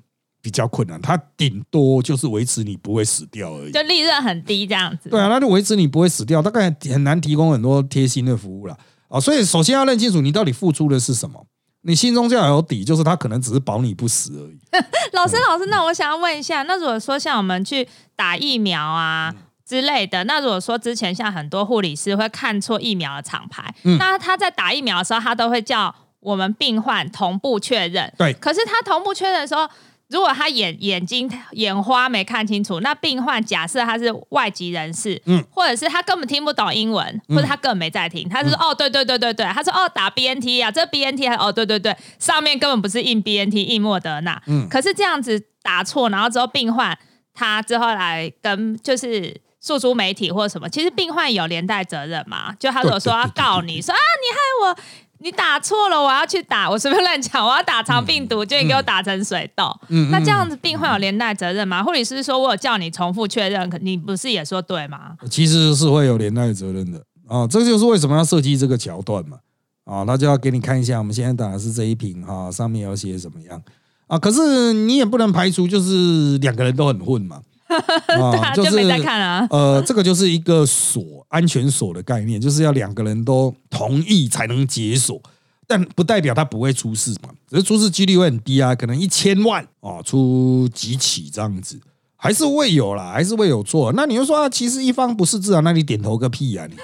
[0.47, 3.71] 比较困难，它顶多就是维持你不会死掉而已。
[3.73, 5.10] 就利润很低这样子。
[5.10, 8.77] 对啊，那就维持你不会死掉，大概很难提供很多贴心的服务了
[9.10, 9.19] 啊。
[9.19, 11.45] 所以首先要认清楚你到底付出的是什么，
[11.81, 14.57] 你心中就要有底，就是他可能只是保你不死而已。
[15.12, 19.36] 老师，老师，那我想要问一下，那如果说像我们去打疫苗啊
[19.67, 28.10] 之类的，那如果说之前像很多护理师会看错疫苗的厂牌，那他在打疫苗的时候，他都会叫我们病患同步确认。
[28.17, 29.67] 对，可是他同步确认的时候。
[30.10, 46.98] 如果他眼眼睛眼花没看清楚，那病患假设他是外籍人士，嗯，或者是他根本听不懂英文，或者他根本没在听，他就说哦，对对对对对，他说哦打 BNT 啊，这 BNT 还哦对对对，上面根本不是印 BNT 印莫德纳，嗯，可是这样子打错，然后之后病患
[47.34, 52.54] 他之后来跟就是诉诸媒体或者什么，其实病患有连带责任嘛？
[52.58, 54.78] 就他如果说要告你说啊，你害我。
[55.19, 59.69] 你打错了，我要去打，我随便乱讲，我要打肠病毒，就你给我打成水痘，
[60.12, 61.84] 那这样子病患有连带责任吗？
[61.84, 65.13] 护理师说我有叫你重复确认，你不是也说对吗？
[65.30, 69.38] 其实是会有连带责任的啊，这就是为什么要设计这个桥段嘛
[69.86, 73.62] 啊，那就要给你看一下，我们现在打的是这一瓶哈，上面要写怎么样
[74.08, 74.19] 啊？
[74.19, 77.41] 可是你也不能排除就是两个人都很混嘛。
[78.19, 79.47] 啊，就没在看啊。
[79.49, 85.21] 呃，这个就是一个锁安全锁的概念，就是要两个人都同意才能解锁，
[85.67, 91.80] 但不代表他不会出事嘛，只是出事几率会很低啊，可能一千万啊出几起这样子。
[92.19, 93.93] 还是会有啦，还是会有错。
[93.95, 96.75] 那你又说啊，其实一方不是自然，那你点头个屁呀你！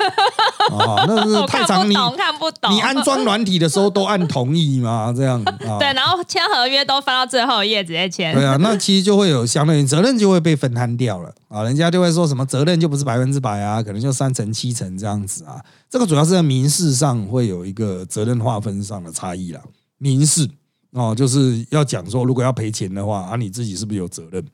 [0.74, 2.72] 啊， 那是太长，你看不懂。
[2.72, 5.12] 你安装软体的时候都按同意吗？
[5.18, 5.44] 这样
[5.80, 8.34] 对，然后签合约都翻到最后一页直接签。
[8.34, 15.60] 对啊，那其实就会有相对责任就会被分摊掉了啊，人家就会说什么责任就不是百分之百啊，可能就三成七成这样子啊。
[15.90, 19.60] 这个主要是在民事上会有一个责任划分上的差异啦。
[19.98, 20.48] 民事
[20.92, 24.46] 哦，就是要讲说，如果要赔钱的话啊，你自己是不是有责任？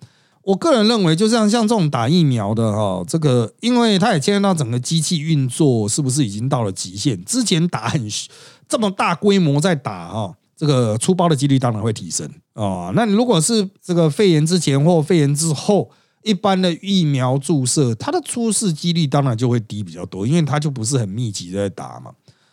[0.43, 7.23] 我个人认为，就像像这种打疫苗的哈，这个因为它也牵涉到整个机器运作是不是已经到了极限。
[7.25, 8.07] 之前打很
[8.67, 12.91] 这么大规模在打哈，这个出包的几率当然会提升啊。
[12.95, 15.91] 那你如果是这个肺炎之前或肺炎之后，
[16.23, 22.11] 一般的疫苗注射，它的出事几率当然就会低比较多，因为它就不是很密集在打嘛。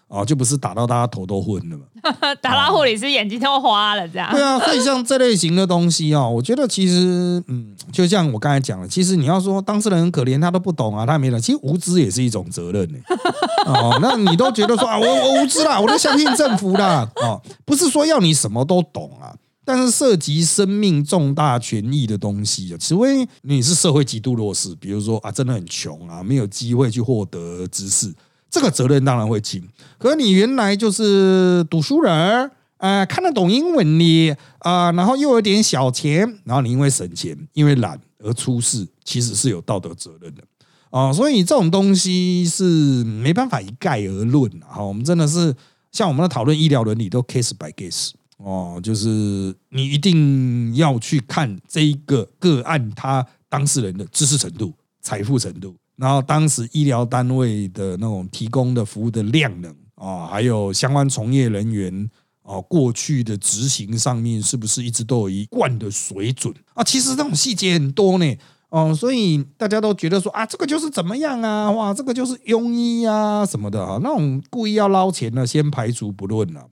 [0.09, 1.85] 哦，就不是打到大家头都昏了嘛，
[2.40, 4.31] 打到护理师眼睛都花了这样。
[4.31, 11.40] 对啊，所以像这类型的东西啊，我觉得其实，嗯，就像我刚才讲的，其实你要说当事人很可怜，他都不懂啊，他没了。
[11.40, 12.99] 其实无知也是一种责任呢。
[13.66, 17.11] 哦，那你都觉得说啊，我我无知啦，我都相信政府啦。
[17.16, 28.14] 哦，不是说要你什么都懂啊，但是涉及生命重大权益的东西啊，除非你是社会极度弱势，比如说啊，真的很穷啊，没有机会去获得知识。
[28.57, 29.62] 这个责任当然会轻，
[29.99, 40.42] 可你原来就是读书人，呃，看得懂英文的啊，然后又有点小钱，然后你因为省钱、因为懒而出事，其实是有道德责任的
[40.88, 41.12] 啊。
[41.12, 42.64] 所以这种东西是
[43.05, 44.83] 没办法一概而论啊。
[44.83, 45.55] 我们真的是
[45.92, 55.77] 像我们的讨论医疗伦理，都 case by case 哦，就是你一定要去看这一个个案，他当事人的知识程度、财富程度。
[55.97, 62.11] 然后当时医疗单位的那种提供的服务的量能啊，还有相关从业人员
[62.43, 66.85] 啊，过去的执行上面是不是一直都有一贯的水准啊？
[66.85, 68.37] 其实这种细节很多呢，
[68.69, 76.69] 哦，所以大家都觉得说啊，这个就是怎么样啊，哇，这个就是庸医啊什么的啊，那种故意要捞钱的，先排除不论了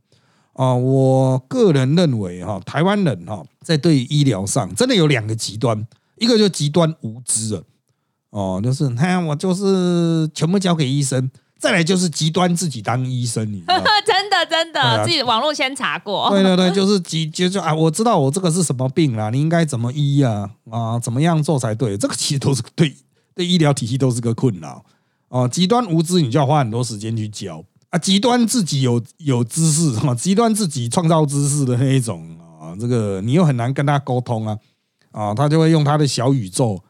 [0.52, 0.74] 啊。
[0.74, 5.86] 我个人认为哈，台湾人哈，在对医疗上真的有两个极端，
[6.18, 7.62] 一个就极端无知啊。
[8.34, 16.28] 哦，就是他，我就是全部交给医生，再来就是极端自己当医生，你知道 真的真的，自己网络先查过。
[16.30, 20.50] 对对对， 就是极就就啊，我知道我这个是什么病啦，你应该怎么医啊？
[20.68, 21.96] 啊，怎么样做才对？
[21.96, 22.92] 这个其实都是对
[23.36, 24.84] 对医疗体系都是个困扰。
[25.28, 27.98] 哦，极端无知，你就要花很多时间去教啊。
[28.00, 34.58] 极端自己有有知识，哈，极端自己创造知识的那一种啊，这个你又很难跟他沟通啊。
[35.12, 36.82] 啊，他就会用他的小宇宙。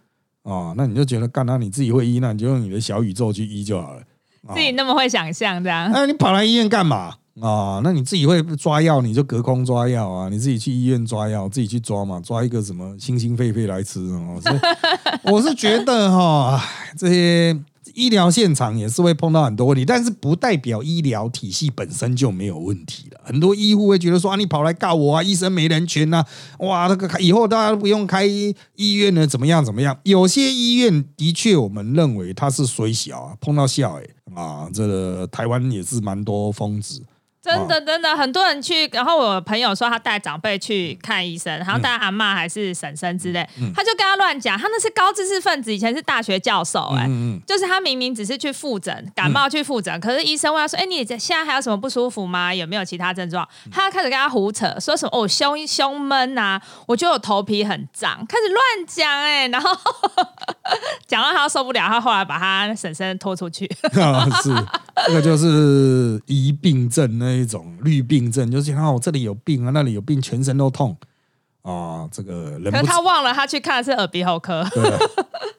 [0.45, 4.03] 哦，那你就觉得干那你自己会医，那你就用你的小宇宙去医就好了。
[4.55, 5.91] 自己那么会想象这样？
[5.93, 7.81] 那你跑来医院干嘛啊？
[7.83, 10.29] 那你自己会抓药，你就隔空抓药啊！
[10.29, 14.41] 你自己去医院抓药，自己去抓嘛，抓一个什么心心肺肺来吃哦。
[15.25, 16.63] 我是觉得哈，
[16.97, 17.59] 这些。
[17.93, 23.21] 医疗现场也是会碰到很多问题，但是不代表医疗体系本身就没有问题了。
[23.23, 26.25] 很多医护会觉得说啊，你跑来告我啊，医生没人权呐，
[26.59, 29.99] 哇，那个以后大家都不用开医院了，怎么样怎么样？
[30.05, 34.05] 有些医院的确，我们认为它是虽小啊，碰到笑哎
[34.35, 37.03] 啊，这个台湾也是蛮多疯子
[37.45, 52.55] 真的真的，很多人去，然后我朋友说他带长辈去看医生，然后带阿妈还是婶婶之类，他就跟他乱讲，他那是高知识分子，以前是大学教授，哎，嗯嗯就是他明明只是去复诊，感冒去复诊，可是医生问他说：“哎、你这现在还有什么不舒服吗？
[52.55, 59.71] 有没有其他症状？”他开始跟他胡扯，说什么哦胸胸闷啊，我觉得我头皮很胀，开始乱讲哎、然后
[61.07, 63.71] 讲到他受不了，他后来把他婶婶拖出去。
[64.01, 64.51] 啊， 是
[65.09, 70.97] 这个就是疑病症那一种绿病症，就是啊我这里有病啊，那里有病，全身都痛
[71.63, 74.67] 啊，这个人不可是他忘了他去看的是耳鼻喉科。
[74.75, 74.83] 对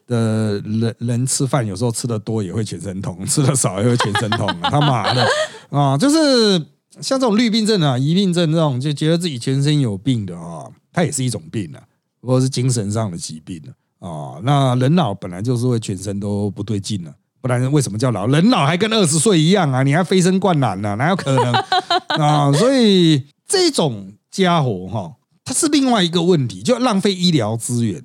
[0.08, 5.28] 的人人吃饭有时候吃的多也会全身痛， 吃的少也会全身痛啊，他妈的
[5.72, 6.60] 啊，就是
[7.02, 11.82] 像这种绿病症啊、疑病症这种，就觉得自己全身有病的啊，它也是一种病啊，
[12.22, 13.74] 或者是精神上的疾病啊。
[14.08, 17.12] 啊，那人老本来就是会全身都不对劲了、
[17.46, 18.26] 不然为什么叫老？
[18.26, 19.84] 人老还跟二十岁一样啊？
[19.84, 21.54] 你还飞升灌篮呢、哪有可能
[22.18, 22.52] 啊？
[22.52, 28.02] 所以这种家伙哈、它是另外一个问题，就浪费医疗资源。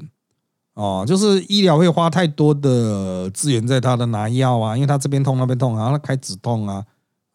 [0.75, 6.85] 哦，就是医疗会花太多的资源在他的拿药啊，因为他这边痛那边痛，然后他开止痛啊，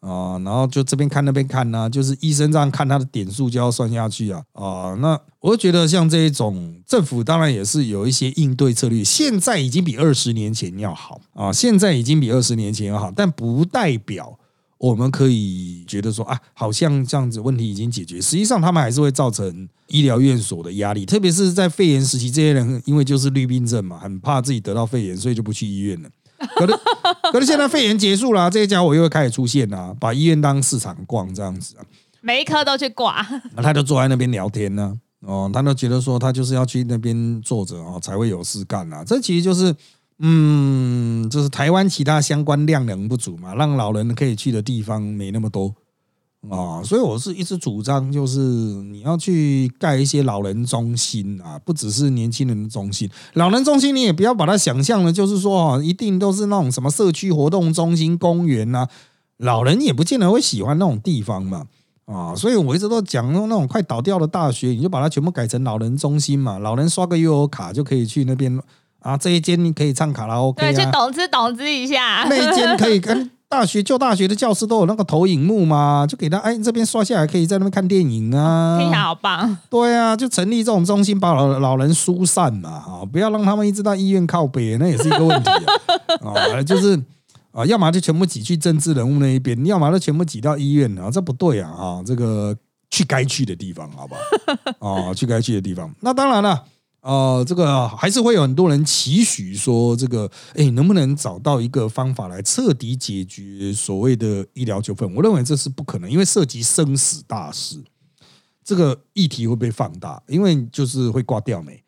[0.06, 14.38] 啊、然后就这边看那边看啊，就是医生这样看他的点数就要算下去啊，啊、那我就觉得像这一种政府当然也是有一些应对策略，现在已经比二十年前要好啊，现在已经比二十年前要好，但不代表。
[14.78, 26.10] 我们可以觉得说啊，好像这样子问题已经解决，实际上他们还是会造成医疗院所的压力，特别是在肺炎时期，这些人因为就是绿病症嘛，很怕自己得到肺炎，所以就不去医院了。
[26.56, 26.78] 可是，
[27.32, 31.84] 可是现在肺炎结束了、这些家伙又会开始出现啊，把医院当市场逛这样子啊，
[32.20, 39.02] 每一科都去挂，那 他就坐在那边聊天呢、哦，他都觉得说他就是要去那边坐着哦，才会有事干啊。
[39.04, 39.74] 这其实就是，
[40.18, 45.74] 嗯，就是台湾其他相关量能不足嘛，让老人可以去的地方没那么多
[46.50, 58.88] 啊、所以我是一直主张，就是你要去盖一些老人中心啊，不只是年轻人的中心，老人中心你也不要把它想象的，就是说哦，一定都是那种什么社区活动中心、公园啊，
[59.38, 61.66] 老人也不见得会喜欢那种地方嘛。
[62.06, 68.56] 啊，所以我一直都讲那种快倒掉的大学，你就把它全部改成老人中心嘛，老人刷个悠游卡就可以去那边
[69.00, 72.24] 啊，这一间你可以唱卡拉 OK 对，去啊，懂之懂之一下。
[72.30, 87.00] 那一间可以跟大学旧大学的教室都有那个投影幕嘛，就给他哎这边刷下来可以在那边看电影啊，听起来好棒，对啊，就成立这种中心，把老老人疏散嘛，啊，不要让他们一直到医院靠北，那也是一个问题啊，啊， 就是
[87.52, 92.54] 啊，要么就全部挤去政治人物那一边，要么就全部挤到医院啊，这不对啊，啊，这个
[92.90, 94.14] 去该去的地方，好不
[94.80, 94.94] 好？
[94.94, 95.88] 啊，去该去的地方。
[96.00, 96.64] 那当然了。
[97.06, 105.14] 呃，这个还是会有很多人期许说，这个哎，能不能找到一个方法来彻底解决所谓的医疗纠纷？
[105.14, 107.80] 我认为这是不可能，因为涉及生死大事。
[108.64, 111.80] 这个议题会被放大，因为就是会挂掉没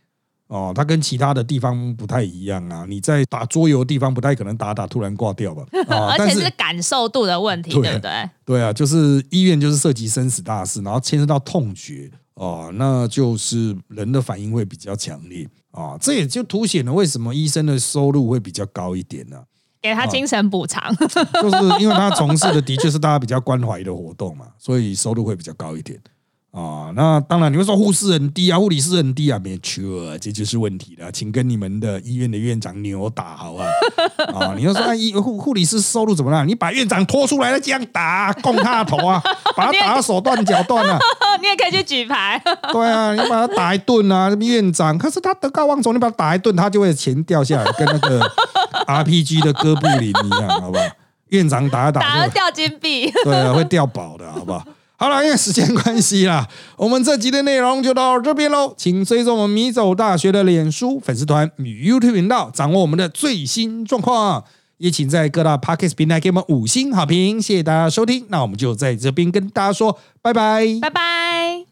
[0.46, 2.86] 哦，它跟其他的地方不太一样啊。
[2.88, 5.66] 你在打桌游的地方不太可能打打突然挂掉吧？
[5.90, 8.30] 啊，而且是感受度的问题，对对不对？
[8.44, 12.08] 对啊，就是医院就是涉及生死大事，然后牵涉到痛觉
[12.38, 15.46] 哦，那就是人的反应会比较强烈。
[15.70, 19.36] 啊，这也就凸显了为什么医生的收入会比较高一点呢、
[19.82, 26.00] 给他精神补偿，就是因为他从事的的确是大家比较关怀的活动嘛，所以收入会比较高一点
[26.50, 26.90] 啊。
[26.94, 33.68] 那当然你会说护士很低啊，护理师很低啊，没错，这就是问题了，请跟你们的医院的院长扭打好啊
[34.34, 34.54] 啊！
[34.56, 36.46] 你要说啊，医护护理师收入怎么样？
[36.46, 39.22] 你把院长拖出来了，这样打，供他的头啊，
[39.56, 40.98] 把他打到手断脚断啊！
[41.40, 42.42] 你也可以去举牌。
[42.72, 44.96] 对啊，你把他打一顿啊，院长。
[44.98, 48.20] 可是他德高望重，你把他打一顿，他就会钱掉下来，跟那个
[48.86, 50.84] RPG 的哥布林一样，好不好？
[51.28, 54.64] 院长打一打就打了掉金币，对啊，会掉宝的，好不好？
[55.00, 58.74] 好了，因为时间关系啦， 我们这集的内容就到这边喽。
[58.76, 64.44] 请追踪我们米走大学的脸书粉丝团与 YouTube 频道，掌握我们的最新状况。
[64.78, 68.26] 也请在各大 Podcast 平台给我们五星好评，谢谢大家收听。
[68.28, 70.66] 那我们就在这边跟大家说拜拜。
[70.80, 71.67] 拜拜。